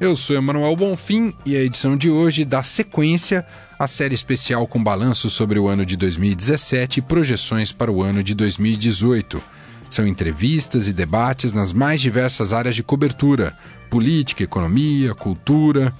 [0.00, 3.46] Eu sou Emanuel Bonfim e a edição de hoje dá sequência
[3.78, 8.22] à série especial com balanço sobre o ano de 2017 e projeções para o ano
[8.22, 9.40] de 2018.
[9.88, 13.56] São entrevistas e debates nas mais diversas áreas de cobertura:
[13.88, 15.94] política, economia, cultura.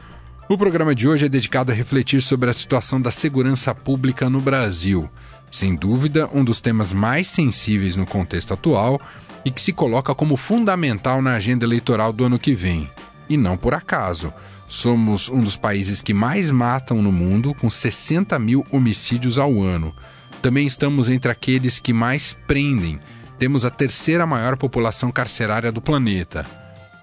[0.48, 4.40] O programa de hoje é dedicado a refletir sobre a situação da segurança pública no
[4.40, 5.08] Brasil.
[5.48, 9.00] Sem dúvida, um dos temas mais sensíveis no contexto atual
[9.44, 12.90] e que se coloca como fundamental na agenda eleitoral do ano que vem.
[13.28, 14.32] E não por acaso.
[14.66, 19.94] Somos um dos países que mais matam no mundo, com 60 mil homicídios ao ano.
[20.42, 23.00] Também estamos entre aqueles que mais prendem.
[23.38, 26.46] Temos a terceira maior população carcerária do planeta.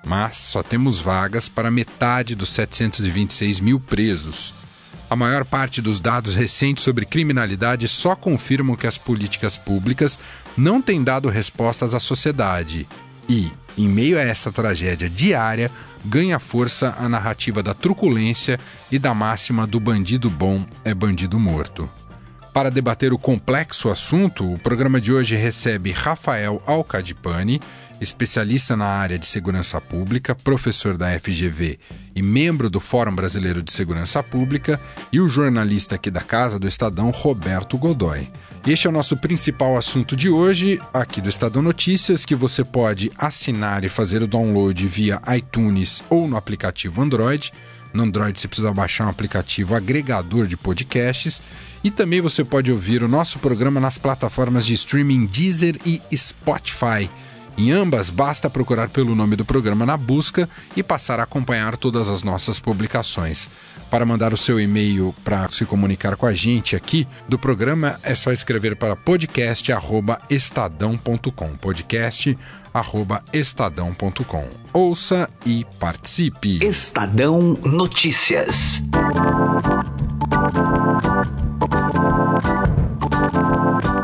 [0.04, 4.54] Mas só temos vagas para metade dos 726 mil presos.
[5.10, 10.20] A maior parte dos dados recentes sobre criminalidade só confirmam que as políticas públicas
[10.56, 12.88] não têm dado respostas à sociedade.
[13.28, 15.70] E, em meio a essa tragédia diária,
[16.06, 18.60] ganha força a narrativa da truculência
[18.92, 21.90] e da máxima do bandido bom é bandido morto.
[22.54, 27.62] Para debater o complexo assunto, o programa de hoje recebe Rafael Alcadipani,
[28.02, 31.80] especialista na área de segurança pública, professor da FGV
[32.14, 34.82] e membro do Fórum Brasileiro de Segurança Pública,
[35.14, 38.28] e o jornalista aqui da Casa do Estadão, Roberto Godoy.
[38.66, 43.12] Este é o nosso principal assunto de hoje, aqui do Estadão Notícias, que você pode
[43.18, 47.52] assinar e fazer o download via iTunes ou no aplicativo Android.
[47.92, 51.42] No Android você precisa baixar um aplicativo agregador de podcasts.
[51.84, 57.10] E também você pode ouvir o nosso programa nas plataformas de streaming Deezer e Spotify.
[57.62, 62.10] Em ambas, basta procurar pelo nome do programa na busca e passar a acompanhar todas
[62.10, 63.52] as nossas publicações.
[63.88, 68.16] Para mandar o seu e-mail para se comunicar com a gente aqui do programa, é
[68.16, 71.56] só escrever para podcast@estadão.com.
[71.58, 74.48] podcast@estadão.com.
[74.74, 76.66] Ouça e participe.
[76.66, 78.82] Estadão Notícias.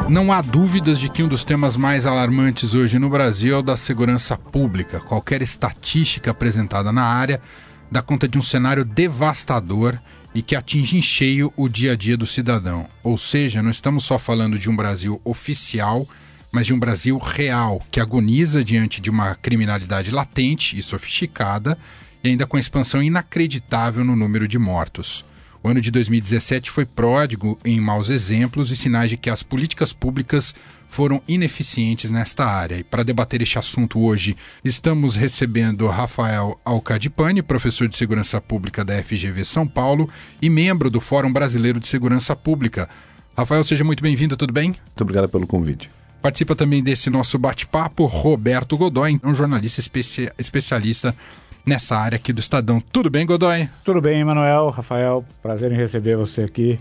[0.09, 3.61] Não há dúvidas de que um dos temas mais alarmantes hoje no Brasil é o
[3.61, 5.01] da segurança pública.
[5.01, 7.41] Qualquer estatística apresentada na área
[7.91, 9.99] dá conta de um cenário devastador
[10.33, 12.87] e que atinge em cheio o dia a dia do cidadão.
[13.03, 16.07] Ou seja, não estamos só falando de um Brasil oficial,
[16.53, 21.77] mas de um Brasil real, que agoniza diante de uma criminalidade latente e sofisticada
[22.23, 25.25] e ainda com a expansão inacreditável no número de mortos.
[25.67, 29.91] O ano de 2017 foi pródigo em maus exemplos e sinais de que as políticas
[29.91, 30.55] públicas
[30.87, 32.77] foram ineficientes nesta área.
[32.77, 39.03] E para debater este assunto hoje, estamos recebendo Rafael Alcadipani, professor de Segurança Pública da
[39.03, 40.09] FGV São Paulo
[40.41, 42.87] e membro do Fórum Brasileiro de Segurança Pública.
[43.37, 44.69] Rafael, seja muito bem-vindo, tudo bem?
[44.69, 45.91] Muito obrigado pelo convite.
[46.21, 51.13] Participa também desse nosso bate-papo Roberto Godoy, um jornalista especia especialista
[51.67, 52.79] nessa área aqui do Estadão.
[52.79, 53.69] Tudo bem, Godoy?
[53.83, 55.25] Tudo bem, Emanuel, Rafael.
[55.41, 56.79] Prazer em receber você aqui.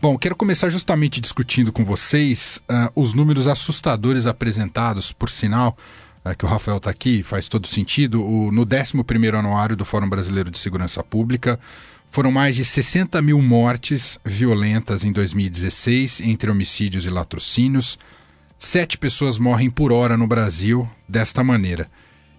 [0.00, 5.76] Bom, quero começar justamente discutindo com vocês uh, os números assustadores apresentados, por sinal,
[6.24, 8.24] uh, que o Rafael está aqui, faz todo sentido.
[8.24, 11.58] O, no 11 anuário do Fórum Brasileiro de Segurança Pública,
[12.10, 17.98] foram mais de 60 mil mortes violentas em 2016, entre homicídios e latrocínios.
[18.56, 21.90] Sete pessoas morrem por hora no Brasil desta maneira.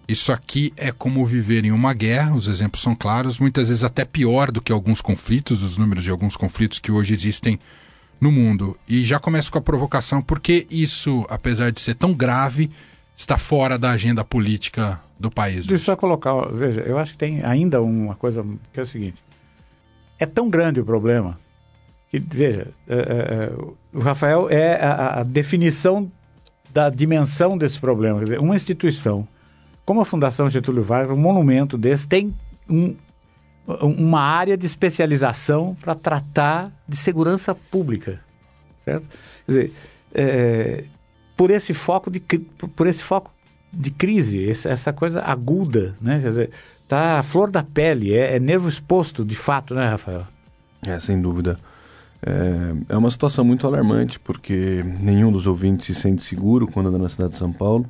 [0.08, 4.06] Isso aqui é como viver em uma guerra, os exemplos são claros, muitas vezes até
[4.06, 7.60] pior do que alguns conflitos, os números de alguns conflitos que hoje existem
[8.22, 8.78] no mundo.
[8.88, 12.70] E já começo com a provocação, porque isso, apesar de ser tão grave,
[13.18, 15.66] está fora da agenda política do país?
[15.66, 18.86] Deixa eu só colocar, veja, eu acho que tem ainda uma coisa que é o
[18.86, 19.24] seguinte:
[20.20, 21.38] é tão grande o problema
[22.12, 23.52] que, veja, é, é, é
[23.92, 26.12] o Rafael é a, a definição
[26.72, 28.20] da dimensão desse problema.
[28.20, 29.28] Quer dizer, uma instituição
[29.86, 32.34] como a Fundação Getúlio Vargas, um monumento desse, tem
[32.70, 32.96] um,
[33.68, 38.20] uma área de especialização para tratar de segurança pública,
[38.84, 39.08] certo?
[39.46, 39.74] Quer dizer,
[40.14, 40.84] é,
[41.38, 43.32] por esse foco de por esse foco
[43.72, 46.20] de crise, essa coisa aguda, né?
[46.22, 46.50] Quer dizer,
[46.88, 50.26] tá a flor da pele, é, é nervo exposto, de fato, né, Rafael?
[50.88, 51.60] É, sem dúvida.
[52.26, 56.98] É, é uma situação muito alarmante, porque nenhum dos ouvintes se sente seguro quando anda
[56.98, 57.86] na cidade de São Paulo.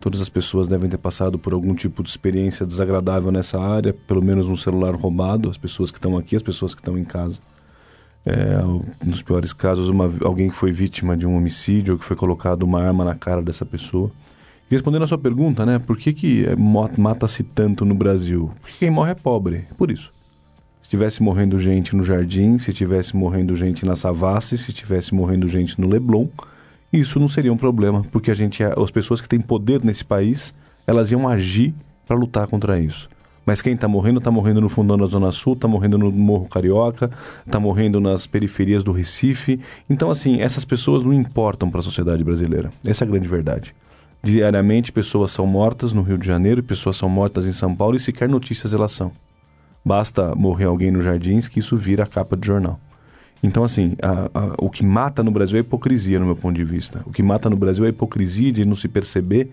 [0.00, 4.22] Todas as pessoas devem ter passado por algum tipo de experiência desagradável nessa área, pelo
[4.22, 7.38] menos um celular roubado, as pessoas que estão aqui, as pessoas que estão em casa.
[8.24, 8.58] É,
[9.04, 12.62] nos piores casos, uma, alguém que foi vítima de um homicídio ou que foi colocado
[12.62, 14.10] uma arma na cara dessa pessoa.
[14.70, 18.52] E respondendo a sua pergunta, né, por que, que é, mata-se tanto no Brasil?
[18.60, 20.12] Porque quem morre é pobre, por isso.
[20.82, 25.48] Se tivesse morrendo gente no Jardim, se tivesse morrendo gente na Savassi, se tivesse morrendo
[25.48, 26.28] gente no Leblon,
[26.92, 30.54] isso não seria um problema, porque a gente, as pessoas que têm poder nesse país,
[30.86, 31.74] elas iam agir
[32.06, 33.08] para lutar contra isso.
[33.44, 36.46] Mas quem está morrendo, está morrendo no fundão da Zona Sul, está morrendo no Morro
[36.46, 37.10] Carioca,
[37.46, 39.58] está morrendo nas periferias do Recife.
[39.88, 42.70] Então, assim, essas pessoas não importam para a sociedade brasileira.
[42.86, 43.74] Essa é a grande verdade.
[44.22, 48.00] Diariamente, pessoas são mortas no Rio de Janeiro, pessoas são mortas em São Paulo e
[48.00, 49.12] sequer notícias elas são.
[49.82, 52.78] Basta morrer alguém nos jardins que isso vira a capa de jornal.
[53.42, 56.56] Então, assim, a, a, o que mata no Brasil é a hipocrisia, no meu ponto
[56.56, 57.02] de vista.
[57.06, 59.50] O que mata no Brasil é a hipocrisia de não se perceber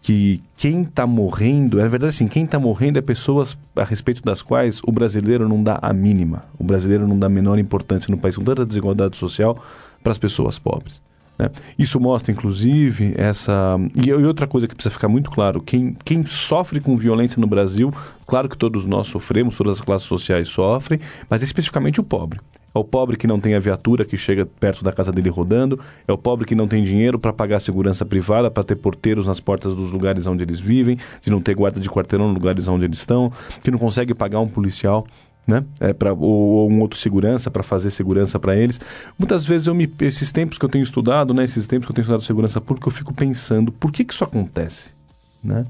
[0.00, 4.42] que quem está morrendo, é verdade assim, quem está morrendo é pessoas a respeito das
[4.42, 6.44] quais o brasileiro não dá a mínima.
[6.58, 9.62] O brasileiro não dá a menor importância no país, com tanta desigualdade social
[10.02, 11.02] para as pessoas pobres.
[11.38, 11.50] Né?
[11.78, 13.78] Isso mostra, inclusive, essa.
[13.94, 17.94] E, outra coisa que precisa ficar muito claro: quem, quem sofre com violência no Brasil,
[18.26, 21.00] claro que todos nós sofremos, todas as classes sociais sofrem,
[21.30, 22.40] mas especificamente o pobre.
[22.74, 25.80] É o pobre que não tem a viatura que chega perto da casa dele rodando.
[26.06, 29.40] É o pobre que não tem dinheiro para pagar segurança privada, para ter porteiros nas
[29.40, 32.84] portas dos lugares onde eles vivem, de não ter guarda de quarteirão nos lugares onde
[32.84, 33.32] eles estão,
[33.64, 35.06] que não consegue pagar um policial.
[35.48, 35.64] Né?
[35.80, 38.78] É, pra, ou, ou um outro segurança para fazer segurança para eles.
[39.18, 41.94] Muitas vezes eu me, esses tempos que eu tenho estudado, né, esses tempos que eu
[41.94, 44.90] tenho estudado segurança pública, eu fico pensando por que, que isso acontece,
[45.42, 45.64] né?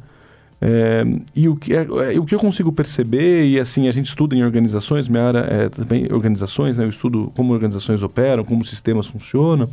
[0.60, 1.04] É,
[1.36, 4.34] e o que, é, é, o que eu consigo perceber, e assim, a gente estuda
[4.34, 9.06] em organizações, minha área é também organizações, né, eu estudo como organizações operam, como sistemas
[9.06, 9.70] funcionam.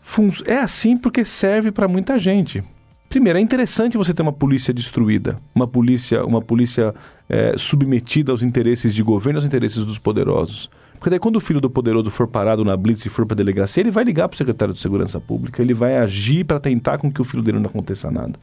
[0.00, 2.64] Fun é assim porque serve para muita gente.
[3.08, 6.94] Primeiro, é interessante você ter uma polícia destruída, uma polícia, uma polícia
[7.28, 10.70] é, submetida aos interesses de governo, aos interesses dos poderosos.
[10.98, 13.36] Porque daí quando o filho do poderoso for parado na blitz e for para a
[13.36, 16.98] delegacia, ele vai ligar para o secretário de segurança pública, ele vai agir para tentar
[16.98, 18.38] com que o filho dele não aconteça nada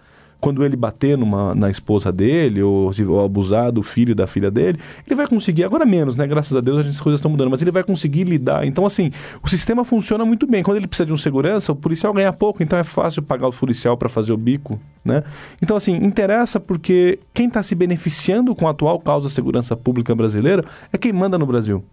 [0.46, 4.78] quando ele bater numa, na esposa dele ou, ou, abusar do filho da filha dele,
[5.04, 6.28] ele vai conseguir, agora menos, né?
[6.28, 8.64] Graças a Deus as coisas estão mudando, mas ele vai conseguir lidar.
[8.64, 9.10] Então, assim,
[9.42, 10.62] o sistema funciona muito bem.
[10.62, 13.52] Quando ele precisa de um segurança, o policial ganha pouco, então é fácil pagar o
[13.52, 15.24] policial para fazer o bico, né?
[15.60, 20.14] Então, assim, interessa porque quem está se beneficiando com a atual causa da segurança pública
[20.14, 20.64] brasileira
[20.94, 21.84] é quem manda no Brasil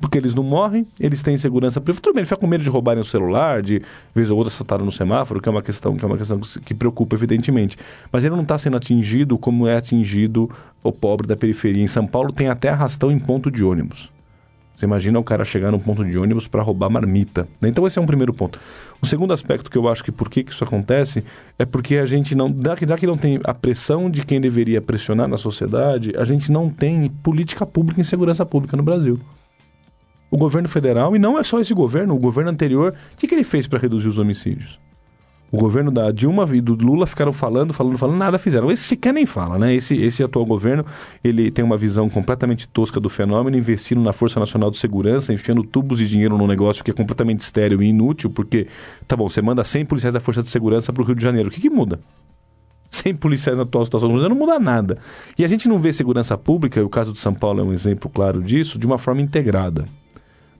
[0.00, 2.02] porque eles não morrem, eles têm segurança privada.
[2.02, 3.82] Tudo bem, ele fica com medo de roubarem o celular, de
[4.14, 6.74] vez ou outra assaltaram no semáforo, que é uma questão que é uma questão que
[6.74, 7.76] preocupa, evidentemente.
[8.12, 10.50] Mas ele não está sendo atingido como é atingido
[10.82, 11.82] o pobre da periferia.
[11.82, 14.10] Em São Paulo tem até arrastão em ponto de ônibus.
[14.76, 17.48] Você imagina o cara chegar num ponto de ônibus para roubar marmita.
[17.60, 17.68] Né?
[17.68, 18.60] Então esse é um primeiro ponto.
[19.02, 21.24] O segundo aspecto que eu acho que por que, que isso acontece
[21.58, 22.54] é porque a gente não.
[22.86, 26.70] Já que não tem a pressão de quem deveria pressionar na sociedade, a gente não
[26.70, 29.18] tem política pública em segurança pública no Brasil
[30.30, 33.34] o governo federal, e não é só esse governo, o governo anterior, o que, que
[33.34, 34.78] ele fez para reduzir os homicídios?
[35.50, 38.70] O governo da Dilma e do Lula ficaram falando, falando, falando, nada fizeram.
[38.70, 39.74] Esse sequer nem fala, né?
[39.74, 40.84] Esse, esse atual governo,
[41.24, 45.64] ele tem uma visão completamente tosca do fenômeno, investindo na Força Nacional de Segurança, enfiando
[45.64, 48.66] tubos de dinheiro num negócio que é completamente estéreo e inútil, porque,
[49.06, 51.48] tá bom, você manda 100 policiais da Força de Segurança para o Rio de Janeiro.
[51.48, 51.98] O que, que muda?
[52.90, 54.98] 100 policiais na atual situação não muda nada.
[55.38, 58.10] E a gente não vê segurança pública, o caso de São Paulo é um exemplo
[58.10, 59.86] claro disso, de uma forma integrada.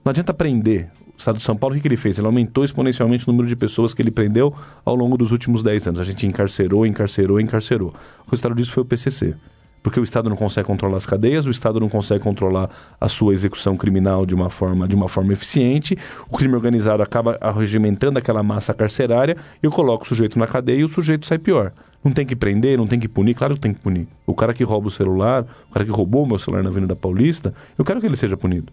[0.03, 0.89] Não adianta prender.
[1.15, 2.17] O Estado de São Paulo, o que, que ele fez?
[2.17, 4.53] Ele aumentou exponencialmente o número de pessoas que ele prendeu
[4.85, 5.99] ao longo dos últimos 10 anos.
[5.99, 7.93] A gente encarcerou, encarcerou, encarcerou.
[8.25, 9.35] O resultado disso foi o PCC.
[9.81, 13.33] Porque o Estado não consegue controlar as cadeias, o Estado não consegue controlar a sua
[13.33, 15.97] execução criminal de uma forma, de uma forma eficiente,
[16.29, 20.79] o crime organizado acaba arregimentando aquela massa carcerária e eu coloco o sujeito na cadeia
[20.79, 21.71] e o sujeito sai pior.
[22.03, 24.07] Não tem que prender, não tem que punir, claro que tem que punir.
[24.25, 26.95] O cara que rouba o celular, o cara que roubou o meu celular na Avenida
[26.95, 28.71] Paulista, eu quero que ele seja punido.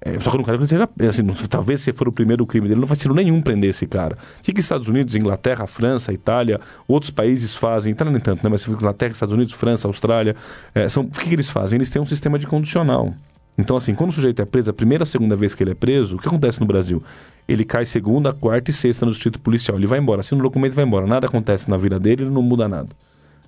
[0.00, 0.88] É, só que eu não quero que ele seja.
[1.08, 4.16] Assim, talvez se for o primeiro crime dele, não faz sentido nenhum prender esse cara.
[4.38, 7.92] O que, que Estados Unidos, Inglaterra, França, Itália, outros países fazem?
[7.92, 8.48] Itália nem tanto, né?
[8.50, 10.36] Mas Inglaterra, Estados Unidos, França, Austrália.
[10.74, 11.76] É, são, o que, que eles fazem?
[11.76, 13.12] Eles têm um sistema de condicional.
[13.58, 15.74] Então, assim, quando o sujeito é preso, a primeira ou segunda vez que ele é
[15.74, 17.02] preso, o que acontece no Brasil?
[17.48, 19.76] Ele cai segunda, quarta e sexta no distrito policial.
[19.76, 21.08] Ele vai embora, assina o documento e vai embora.
[21.08, 22.88] Nada acontece na vida dele, ele não muda nada.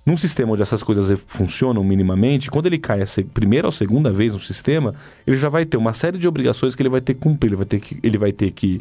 [0.04, 4.32] Num sistema onde essas coisas funcionam minimamente, quando ele cai a primeira ou segunda vez
[4.32, 4.94] no sistema,
[5.26, 7.50] ele já vai ter uma série de obrigações que ele vai ter que cumprir.
[7.50, 8.80] Ele vai ter que, ele vai ter que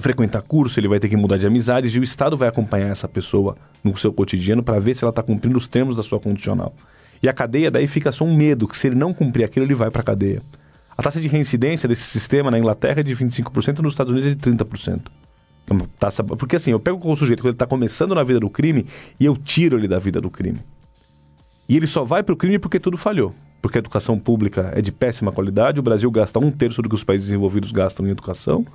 [0.00, 3.06] frequentar curso, ele vai ter que mudar de amizades e o Estado vai acompanhar essa
[3.06, 6.74] pessoa no seu cotidiano para ver se ela está cumprindo os termos da sua condicional.
[7.22, 9.74] E a cadeia daí fica só um medo, que se ele não cumprir aquilo, ele
[9.74, 10.42] vai para a cadeia.
[10.96, 14.34] A taxa de reincidência desse sistema na Inglaterra é de 25%, nos Estados Unidos é
[14.34, 15.02] de 30%.
[15.70, 18.50] É taça, porque assim, eu pego o sujeito quando ele está começando na vida do
[18.50, 18.86] crime
[19.18, 20.58] e eu tiro ele da vida do crime.
[21.68, 23.34] E ele só vai para o crime porque tudo falhou.
[23.62, 26.94] Porque a educação pública é de péssima qualidade, o Brasil gasta um terço do que
[26.94, 28.66] os países desenvolvidos gastam em educação,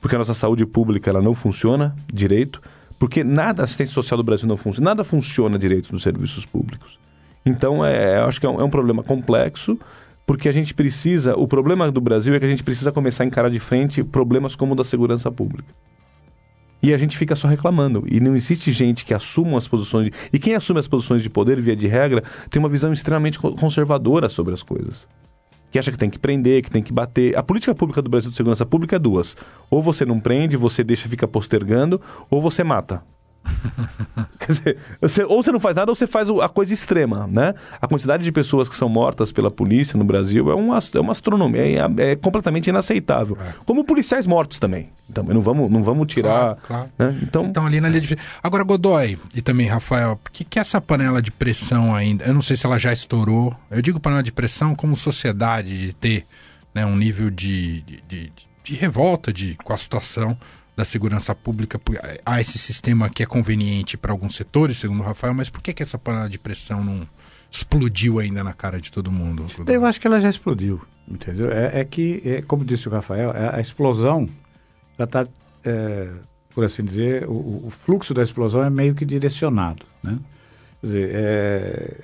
[0.00, 2.60] porque a nossa saúde pública ela não funciona direito,
[2.98, 6.98] porque nada a assistência social do Brasil não funciona, nada funciona direito nos serviços públicos.
[7.44, 9.78] Então, é, eu acho que é um, é um problema complexo,
[10.26, 11.34] porque a gente precisa.
[11.36, 14.54] O problema do Brasil é que a gente precisa começar a encarar de frente problemas
[14.54, 15.68] como o da segurança pública.
[16.82, 18.04] E a gente fica só reclamando.
[18.10, 20.06] E não existe gente que assuma as posições.
[20.06, 20.12] De...
[20.32, 24.28] E quem assume as posições de poder, via de regra, tem uma visão extremamente conservadora
[24.28, 25.06] sobre as coisas.
[25.70, 27.36] Que acha que tem que prender, que tem que bater.
[27.36, 29.36] A política pública do Brasil de segurança pública é duas.
[29.70, 33.02] Ou você não prende, você deixa, fica postergando, ou você mata.
[34.38, 37.54] Quer dizer, você, ou você não faz nada ou você faz a coisa extrema, né?
[37.80, 41.12] A quantidade de pessoas que são mortas pela polícia no Brasil é uma, é uma
[41.12, 43.36] astronomia, é, é completamente inaceitável.
[43.40, 43.52] É.
[43.64, 44.88] Como policiais mortos também.
[45.12, 46.56] Também não vamos, não vamos tirar.
[46.56, 46.90] Claro, claro.
[46.98, 47.20] Né?
[47.22, 47.44] Então...
[47.44, 48.18] então, ali na linha de.
[48.42, 52.24] Agora, Godoy e também Rafael, por que, que essa panela de pressão ainda?
[52.24, 53.54] Eu não sei se ela já estourou.
[53.70, 56.24] Eu digo panela de pressão como sociedade, de ter
[56.74, 60.36] né, um nível de, de, de, de revolta de, com a situação
[60.76, 61.80] da segurança pública,
[62.24, 65.74] há esse sistema que é conveniente para alguns setores, segundo o Rafael, mas por que,
[65.74, 67.06] que essa panela de pressão não
[67.50, 69.46] explodiu ainda na cara de todo mundo?
[69.66, 71.50] Eu acho que ela já explodiu, entendeu?
[71.50, 74.28] É, é que, é, como disse o Rafael, a, a explosão
[74.96, 75.26] já está,
[75.64, 76.12] é,
[76.54, 80.18] por assim dizer, o, o, fluxo da explosão é meio que direcionado, né?
[80.80, 81.94] Quer dizer, é,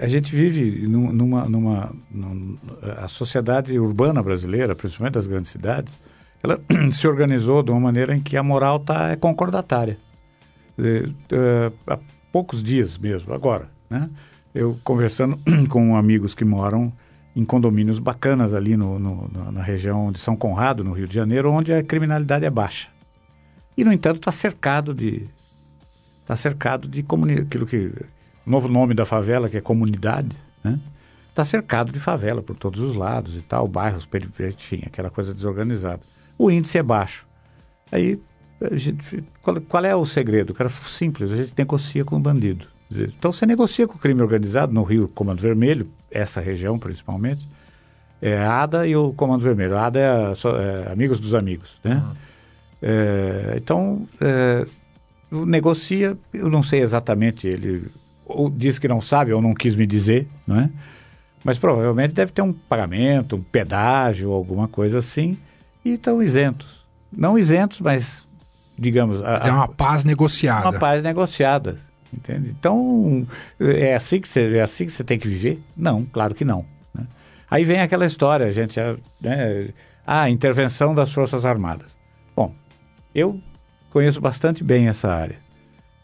[0.00, 1.12] a gente vive numa,
[1.44, 2.58] numa, numa,
[2.98, 5.96] a sociedade urbana brasileira, principalmente das grandes cidades,
[6.42, 9.96] ela se organizou de uma maneira em que a moral tá, é concordatária.
[10.78, 11.98] É, é, há
[12.32, 14.10] poucos dias mesmo, agora, né?
[14.54, 15.38] Eu conversando
[15.70, 16.92] com amigos que moram
[17.34, 21.50] em condomínios bacanas ali no, no, na região de São Conrado, no Rio de Janeiro,
[21.50, 22.88] onde a criminalidade é baixa.
[23.76, 25.26] E, no entanto, está cercado de...
[26.20, 27.90] Está cercado de comunidade, aquilo que...
[28.44, 30.78] O novo nome da favela, que é comunidade, né?
[31.30, 34.06] Está cercado de favela por todos os lados e tal, bairros,
[34.40, 36.00] enfim, aquela coisa desorganizada
[36.38, 37.26] o índice é baixo.
[37.90, 38.20] Aí,
[38.72, 40.54] gente, qual, qual, é o segredo?
[40.54, 42.66] Cara, simples, a gente negocia com o bandido.
[42.90, 47.48] Então, você negocia com o crime organizado no Rio Comando Vermelho, essa região principalmente,
[48.20, 49.76] é a ADA e o Comando Vermelho.
[49.76, 51.96] A ADA é, a, é Amigos dos Amigos, né?
[51.96, 52.12] Uhum.
[52.82, 54.66] É, então, é,
[55.30, 57.86] negocia, eu não sei exatamente, ele
[58.24, 60.70] ou diz que não sabe ou não quis me dizer, não é?
[61.44, 65.36] Mas provavelmente deve ter um pagamento, um pedágio, alguma coisa assim,
[65.84, 66.84] e estão isentos.
[67.10, 68.26] Não isentos, mas,
[68.78, 69.22] digamos...
[69.22, 70.68] A, é uma paz negociada.
[70.68, 71.78] Uma paz negociada,
[72.12, 72.50] entende?
[72.50, 73.26] Então,
[73.60, 75.62] é assim que você, é assim que você tem que viver?
[75.76, 76.64] Não, claro que não.
[76.94, 77.06] Né?
[77.50, 78.78] Aí vem aquela história, a gente...
[79.20, 79.70] Né,
[80.06, 81.96] a intervenção das Forças Armadas.
[82.34, 82.52] Bom,
[83.14, 83.40] eu
[83.90, 85.36] conheço bastante bem essa área.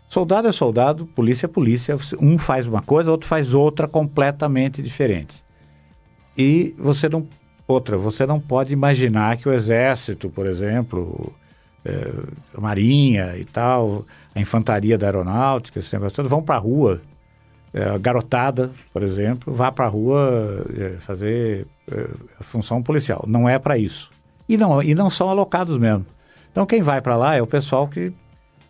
[0.07, 1.97] Soldado é soldado, polícia é polícia.
[2.21, 5.45] Um faz uma coisa, outro faz outra completamente diferente.
[6.37, 7.27] E você não
[7.69, 11.31] Outra, você não pode imaginar que o exército, por exemplo,
[11.85, 12.11] é,
[12.57, 17.03] a marinha e tal, a infantaria da aeronáutica, esse negócio todo, vão para a rua.
[17.75, 22.07] É, garotada, por exemplo, vá para a rua é, fazer é,
[22.41, 23.23] a função policial.
[23.29, 24.09] Não é para isso.
[24.49, 26.07] E não, e não são alocados mesmo.
[26.51, 28.11] Então quem vai para lá é o pessoal que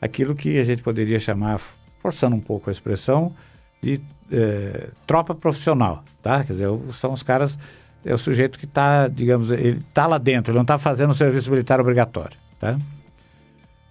[0.03, 1.61] aquilo que a gente poderia chamar,
[2.01, 3.33] forçando um pouco a expressão,
[3.81, 4.01] de
[4.33, 6.43] é, tropa profissional, tá?
[6.43, 7.57] Quer dizer, são os caras
[8.05, 11.15] é o sujeito que está, digamos, ele está lá dentro, ele não está fazendo o
[11.15, 12.37] serviço militar obrigatório.
[12.59, 12.79] Tá?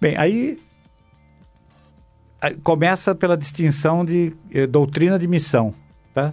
[0.00, 0.58] Bem, aí
[2.62, 5.74] começa pela distinção de eh, doutrina de missão.
[6.14, 6.32] Tá?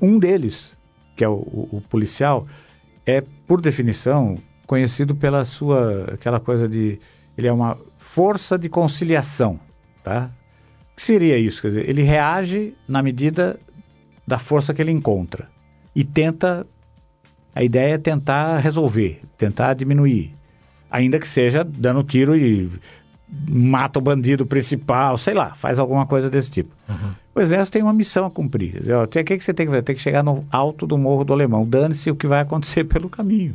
[0.00, 0.76] Um deles,
[1.16, 2.46] que é o, o, o, policial,
[3.04, 6.98] é, por definição, conhecido pela sua, aquela coisa de,
[7.36, 9.60] ele é uma força de conciliação.
[10.02, 10.30] Tá?
[10.92, 11.60] O que seria isso?
[11.62, 13.58] Quer dizer, ele reage na medida
[14.26, 15.48] da força que ele encontra
[15.94, 16.66] e tenta
[17.54, 20.34] a ideia é tentar resolver, tentar diminuir.
[20.90, 22.70] Ainda que seja dando tiro e
[23.48, 26.74] mata o bandido principal, sei lá, faz alguma coisa desse tipo.
[26.88, 27.12] Uhum.
[27.34, 28.82] O exército tem uma missão a cumprir.
[29.02, 29.82] O que, que você tem que fazer?
[29.82, 31.66] Tem que chegar no alto do Morro do Alemão.
[31.66, 33.54] Dane-se o que vai acontecer pelo caminho.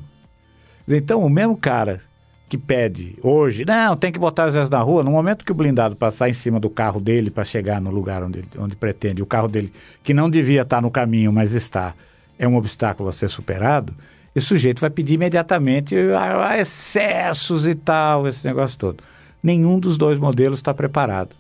[0.88, 2.02] Então, o mesmo cara
[2.50, 5.56] que pede hoje, não, tem que botar o exército na rua, no momento que o
[5.56, 9.26] blindado passar em cima do carro dele para chegar no lugar onde, onde pretende, o
[9.26, 11.94] carro dele, que não devia estar no caminho, mas está,
[12.38, 13.94] é um obstáculo a ser superado,
[14.36, 19.04] esse sujeito vai pedir imediatamente ah, excessos e tal, esse negócio todo.
[19.42, 21.36] Nenhum dos dois modelos está preparado.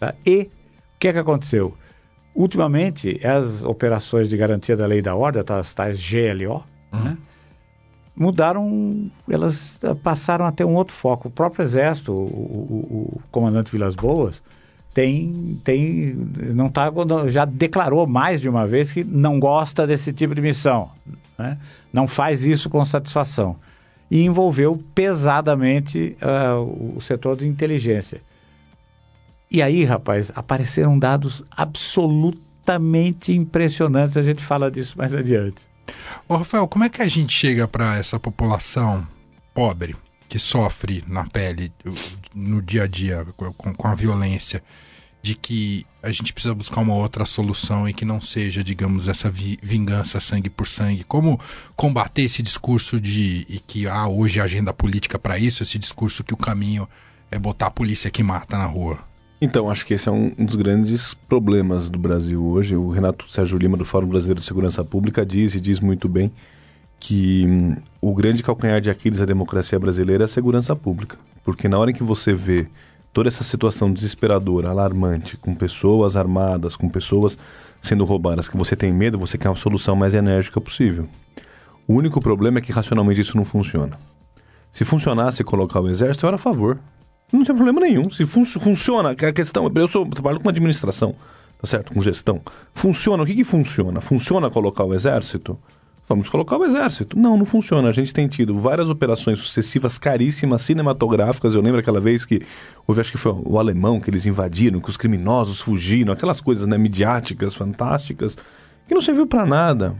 [0.00, 0.14] Tá?
[0.26, 1.76] E o que é que aconteceu?
[2.34, 7.04] Ultimamente, as operações de garantia da lei da ordem, as tais GLO, uhum.
[7.04, 7.18] né?
[8.16, 11.28] mudaram, elas passaram a ter um outro foco.
[11.28, 14.42] O próprio Exército, o, o, o comandante Vilas Boas,
[14.94, 16.16] tem, tem
[16.54, 16.90] não tá,
[17.28, 20.88] já declarou mais de uma vez que não gosta desse tipo de missão,
[21.36, 21.58] né?
[21.92, 23.56] não faz isso com satisfação.
[24.08, 28.22] E envolveu pesadamente uh, o setor de inteligência.
[29.50, 34.16] E aí, rapaz, apareceram dados absolutamente impressionantes.
[34.16, 35.64] A gente fala disso mais adiante.
[36.28, 39.06] Ô, Rafael, como é que a gente chega para essa população
[39.52, 39.96] pobre
[40.28, 41.72] que sofre na pele
[42.34, 44.62] no dia a dia com, com a violência?
[45.24, 49.30] de que a gente precisa buscar uma outra solução e que não seja, digamos, essa
[49.30, 51.02] vi vingança sangue por sangue.
[51.02, 51.40] Como
[51.74, 56.22] combater esse discurso de e que há ah, hoje agenda política para isso, esse discurso
[56.22, 56.86] que o caminho
[57.30, 58.98] é botar a polícia que mata na rua?
[59.40, 62.76] Então, acho que esse é um, um dos grandes problemas do Brasil hoje.
[62.76, 66.30] O Renato Sérgio Lima, do Fórum Brasileiro de Segurança Pública, diz e diz muito bem
[67.00, 71.16] que hum, o grande calcanhar de Aquiles da democracia brasileira é a segurança pública.
[71.44, 72.66] Porque na hora que você vê
[73.12, 77.38] toda essa situação desesperadora, alarmante, com pessoas armadas, com pessoas
[77.80, 81.06] sendo roubadas, que você tem medo, você quer uma solução mais enérgica possível.
[81.86, 83.98] O único problema é que racionalmente isso não funciona.
[84.72, 86.78] Se funcionasse colocar o exército, eu era a favor.
[87.32, 88.10] Não tem problema nenhum.
[88.10, 89.70] Se fun funciona, a questão.
[89.74, 91.14] Eu, sou, trabalho com administração,
[91.60, 91.92] tá certo?
[91.92, 92.40] Com gestão.
[92.72, 93.22] Funciona.
[93.22, 94.00] O que, que funciona?
[94.00, 95.58] Funciona colocar o exército?
[96.06, 97.18] Vamos colocar o exército.
[97.18, 97.88] Não, não funciona.
[97.88, 101.54] A gente tem tido várias operações sucessivas caríssimas, cinematográficas.
[101.54, 102.42] Eu lembro aquela vez que
[102.86, 106.66] houve, acho que foi o alemão que eles invadiram, que os criminosos fugiram, aquelas coisas
[106.66, 108.36] né, midiáticas, fantásticas,
[108.86, 109.94] que não serviu para nada.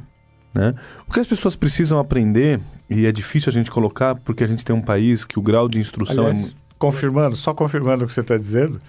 [0.55, 0.75] Né?
[1.09, 4.65] O que as pessoas precisam aprender, e é difícil a gente colocar, porque a gente
[4.65, 6.65] tem um país que o grau de instrução Aliás, é.
[6.79, 8.81] Confirmando, só confirmando o que você está dizendo,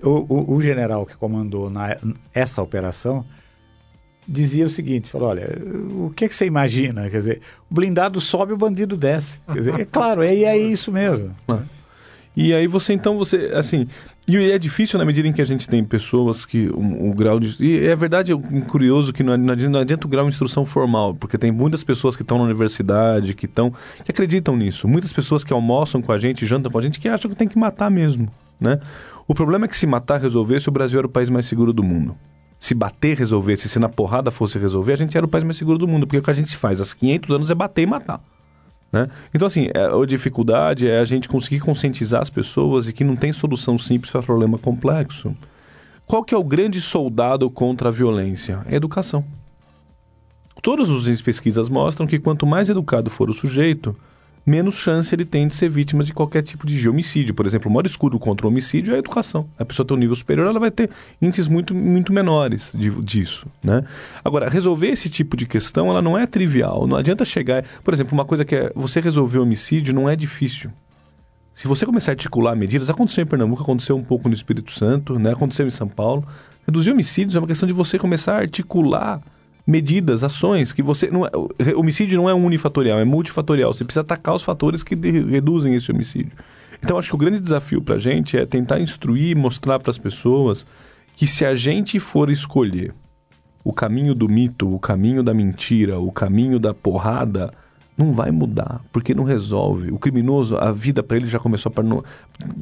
[0.00, 1.96] o, o, o, general que comandou na,
[2.32, 3.24] essa operação
[4.26, 5.58] dizia o seguinte, falou, olha,
[5.90, 7.08] o que, que você imagina?
[7.10, 7.40] Quer dizer,
[7.70, 9.40] o blindado sobe, o bandido desce.
[9.46, 11.30] Quer dizer, é claro, é, é isso mesmo.
[11.48, 11.60] Ah.
[12.36, 13.86] E aí você, então, você, assim...
[14.26, 17.62] E é difícil na medida em que a gente tem pessoas que o, grau de...
[17.62, 20.64] E é verdade, é curioso que não, não, adianta, não adianta o grau de instrução
[20.64, 23.70] formal, porque tem muitas pessoas que estão na universidade, que estão...
[24.02, 24.88] que acreditam nisso.
[24.88, 27.46] Muitas pessoas que almoçam com a gente, jantam com a gente, que acham que tem
[27.46, 28.80] que matar mesmo, né?
[29.28, 31.82] O problema é que se matar resolvesse, o Brasil era o país mais seguro do
[31.82, 32.16] mundo
[32.64, 35.76] se bater resolvesse, se na porrada fosse resolver, a gente era o país mais seguro
[35.76, 38.22] do mundo, porque o que a gente faz há 500 anos é bater e matar.
[38.90, 39.06] Né?
[39.34, 43.16] Então, assim, é, a dificuldade é a gente conseguir conscientizar as pessoas e que não
[43.16, 45.36] tem solução simples para problema complexo.
[46.06, 48.62] Qual que é o grande soldado contra a violência?
[48.64, 49.22] É a educação.
[50.62, 53.94] Todas as pesquisas mostram que quanto mais educado for o sujeito,
[54.46, 57.34] menos chance ele tem de ser vítima de qualquer tipo de homicídio.
[57.34, 59.48] Por exemplo, o maior escudo contra o homicídio é a educação.
[59.58, 63.46] A pessoa tem um nível superior, ela vai ter índices muito, muito menores de, disso.
[63.62, 63.84] Né?
[64.24, 66.86] Agora, resolver esse tipo de questão, ela não é trivial.
[66.86, 67.64] Não adianta chegar...
[67.82, 68.72] Por exemplo, uma coisa que é...
[68.74, 70.70] Você resolver o homicídio não é difícil.
[71.54, 75.18] Se você começar a articular medidas, aconteceu em Pernambuco, aconteceu um pouco no Espírito Santo,
[75.18, 75.32] né?
[75.32, 76.26] aconteceu em São Paulo.
[76.66, 79.22] Reduzir homicídios é uma questão de você começar a articular
[79.66, 81.30] medidas, ações que você não é,
[81.74, 83.72] homicídio não é unifatorial, é multifatorial.
[83.72, 86.32] Você precisa atacar os fatores que de, reduzem esse homicídio.
[86.82, 89.98] Então acho que o grande desafio para a gente é tentar instruir, mostrar para as
[89.98, 90.66] pessoas
[91.16, 92.92] que se a gente for escolher
[93.62, 97.50] o caminho do mito, o caminho da mentira, o caminho da porrada,
[97.96, 99.90] não vai mudar, porque não resolve.
[99.90, 101.82] O criminoso, a vida para ele já começou a.
[101.82, 102.04] No,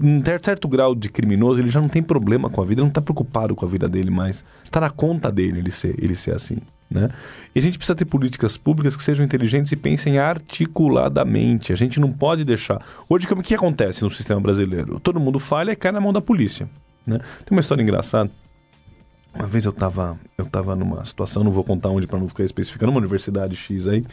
[0.00, 2.88] um certo grau de criminoso, ele já não tem problema com a vida, ele não
[2.88, 4.44] está preocupado com a vida dele mais.
[4.62, 6.58] Está na conta dele ele ser, ele ser assim.
[6.92, 7.08] Né?
[7.54, 11.72] E a gente precisa ter políticas públicas que sejam inteligentes e pensem articuladamente.
[11.72, 12.82] A gente não pode deixar.
[13.08, 15.00] Hoje, o que acontece no sistema brasileiro?
[15.00, 16.68] Todo mundo falha e cai na mão da polícia.
[17.06, 17.18] Né?
[17.18, 18.30] Tem uma história engraçada.
[19.34, 22.44] Uma vez eu estava eu tava numa situação, não vou contar onde para não ficar
[22.44, 24.04] especificando, numa universidade X aí.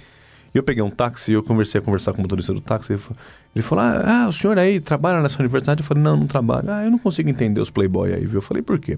[0.54, 2.94] E eu peguei um táxi e eu conversei a conversar com o motorista do táxi.
[2.94, 3.18] Ele falou,
[3.56, 5.82] ele falou ah, ah, o senhor aí trabalha nessa universidade?
[5.82, 6.72] Eu falei, não, não trabalho.
[6.72, 8.38] Ah, eu não consigo entender os playboy aí, viu?
[8.38, 8.98] Eu falei, por quê?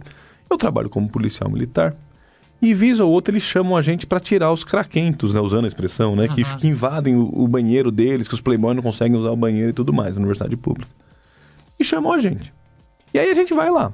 [0.49, 1.95] Eu trabalho como policial militar.
[2.61, 5.67] E vez ou outra eles chamam a gente para tirar os craquentos, né, usando a
[5.67, 6.35] expressão, né, uhum.
[6.35, 9.71] que, que, invadem o, o, banheiro deles, que os playboys não conseguem usar o banheiro
[9.71, 10.91] e tudo mais, na universidade pública.
[11.79, 12.53] E chamou a gente.
[13.13, 13.91] E aí a gente vai lá.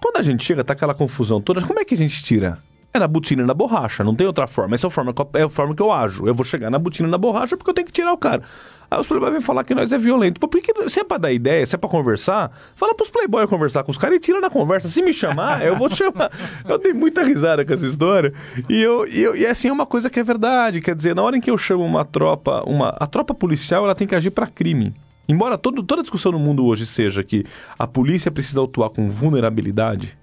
[0.00, 2.58] Quando a gente chega, tá aquela confusão toda, como é que a gente tira?
[2.92, 4.74] É na botina e na borracha, não tem outra forma.
[4.74, 6.26] Essa é a forma, é a forma que eu ajo.
[6.26, 8.42] Eu vou chegar na botina e na borracha porque eu tenho que tirar o cara.
[8.90, 10.40] Aí os playboys vêm falar que nós é violento.
[10.40, 13.84] Pô, porque se é pra dar ideia, se é pra conversar, fala pros playboys conversar
[13.84, 14.88] com os caras e tira na conversa.
[14.88, 16.30] Se me chamar, eu vou te chamar.
[16.68, 18.32] Eu dei muita risada com essa história.
[18.68, 20.80] E, eu, e, eu, e assim, é uma coisa que é verdade.
[20.80, 23.94] Quer dizer, na hora em que eu chamo uma tropa, uma, a tropa policial, ela
[23.94, 24.92] tem que agir para crime.
[25.28, 27.44] Embora todo, toda a discussão no mundo hoje seja que
[27.78, 30.18] a polícia precisa atuar com vulnerabilidade,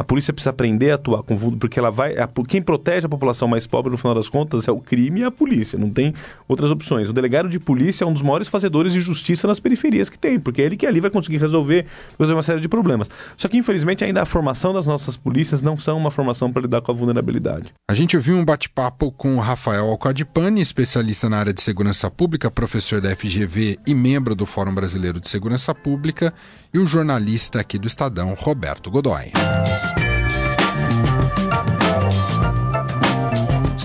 [0.00, 2.16] A polícia precisa aprender a atuar com porque ela vai.
[2.16, 5.24] A, quem protege a população mais pobre, no final das contas, é o crime e
[5.24, 5.78] a polícia.
[5.78, 6.14] Não tem
[6.48, 7.10] outras opções.
[7.10, 10.40] O delegado de polícia é um dos maiores fazedores de justiça nas periferias que tem,
[10.40, 11.84] porque é ele que ali vai conseguir resolver,
[12.18, 13.10] resolver uma série de problemas.
[13.36, 16.80] Só que, infelizmente, ainda a formação das nossas polícias não são uma formação para lidar
[16.80, 17.74] com a vulnerabilidade.
[17.86, 22.50] A gente ouviu um bate-papo com o Rafael Alcadipani, especialista na área de segurança pública,
[22.50, 26.32] professor da FGV e membro do Fórum Brasileiro de Segurança Pública,
[26.72, 29.32] e o jornalista aqui do Estadão, Roberto Godoy.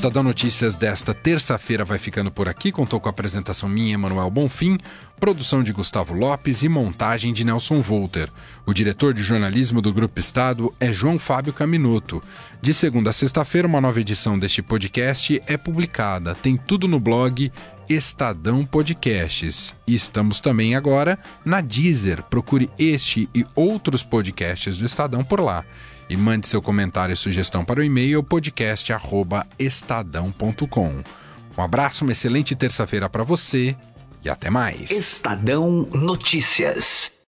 [0.05, 2.71] Estadão Notícias desta terça-feira vai ficando por aqui.
[2.71, 4.77] Contou com a apresentação minha, Emanuel Bonfim,
[5.19, 8.29] produção de Gustavo Lopes e montagem de Nelson Volter.
[8.67, 12.21] O diretor de jornalismo do Grupo Estado é João Fábio Caminuto.
[12.61, 16.35] De segunda a sexta-feira, uma nova edição deste podcast é publicada.
[16.35, 17.51] Tem tudo no blog
[17.89, 19.73] Estadão Podcasts.
[19.87, 22.21] E estamos também agora na Deezer.
[22.23, 25.65] Procure este e outros podcasts do Estadão por lá
[26.09, 31.03] e mande seu comentário e sugestão para o e-mail podcast@estadão.com.
[31.57, 33.75] Um abraço, uma excelente terça-feira para você
[34.23, 34.91] e até mais.
[34.91, 37.14] Estadão Notícias.